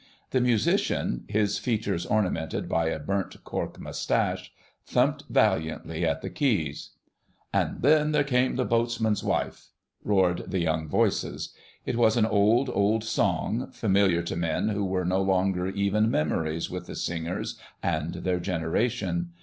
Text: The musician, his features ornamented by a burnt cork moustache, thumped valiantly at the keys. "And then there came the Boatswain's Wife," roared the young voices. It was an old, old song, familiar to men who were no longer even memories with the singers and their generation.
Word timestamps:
The 0.31 0.41
musician, 0.41 1.25
his 1.29 1.59
features 1.59 2.07
ornamented 2.07 2.67
by 2.67 2.87
a 2.87 2.97
burnt 2.97 3.43
cork 3.43 3.79
moustache, 3.79 4.51
thumped 4.83 5.25
valiantly 5.29 6.03
at 6.03 6.23
the 6.23 6.29
keys. 6.31 6.95
"And 7.53 7.83
then 7.83 8.11
there 8.11 8.23
came 8.23 8.55
the 8.55 8.65
Boatswain's 8.65 9.23
Wife," 9.23 9.67
roared 10.03 10.49
the 10.49 10.57
young 10.57 10.87
voices. 10.89 11.53
It 11.85 11.97
was 11.97 12.17
an 12.17 12.25
old, 12.25 12.67
old 12.73 13.03
song, 13.03 13.69
familiar 13.69 14.23
to 14.23 14.35
men 14.35 14.69
who 14.69 14.85
were 14.85 15.05
no 15.05 15.21
longer 15.21 15.67
even 15.67 16.09
memories 16.09 16.67
with 16.67 16.87
the 16.87 16.95
singers 16.95 17.59
and 17.83 18.11
their 18.15 18.39
generation. 18.39 19.33